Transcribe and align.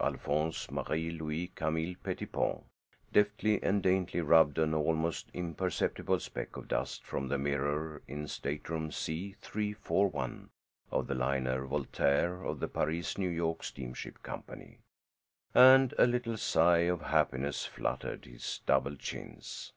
Alphonse 0.00 0.70
Marie 0.70 1.10
Louis 1.10 1.48
Camille 1.48 1.96
Pettipon 2.02 2.64
deftly 3.12 3.62
and 3.62 3.82
daintily 3.82 4.22
rubbed 4.22 4.56
an 4.56 4.72
almost 4.72 5.30
imperceptible 5.34 6.18
speck 6.18 6.56
of 6.56 6.66
dust 6.66 7.04
from 7.04 7.28
the 7.28 7.36
mirror 7.36 8.00
in 8.08 8.26
Stateroom 8.26 8.90
C 8.90 9.36
341 9.42 10.48
of 10.90 11.08
the 11.08 11.14
liner 11.14 11.66
Voltaire 11.66 12.42
of 12.42 12.58
the 12.60 12.68
Paris 12.68 13.18
New 13.18 13.28
York 13.28 13.62
Steamship 13.62 14.22
Company, 14.22 14.78
and 15.52 15.92
a 15.98 16.06
little 16.06 16.38
sigh 16.38 16.88
of 16.90 17.02
happiness 17.02 17.66
fluttered 17.66 18.24
his 18.24 18.62
double 18.64 18.96
chins. 18.96 19.74